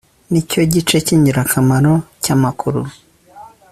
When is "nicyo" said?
0.31-0.61